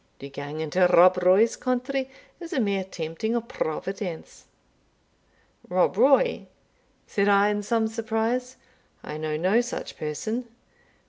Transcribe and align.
To 0.17 0.27
gang 0.29 0.61
into 0.61 0.87
Rob 0.87 1.21
Roy's 1.21 1.55
country 1.55 2.09
is 2.39 2.53
a 2.53 2.59
mere 2.59 2.83
tempting 2.83 3.35
o' 3.35 3.41
Providence." 3.41 4.45
"Rob 5.69 5.95
Roy?" 5.95 6.47
said 7.05 7.27
I, 7.29 7.49
in 7.49 7.61
some 7.61 7.87
surprise; 7.87 8.55
"I 9.03 9.17
know 9.19 9.37
no 9.37 9.61
such 9.61 9.97
person. 9.97 10.47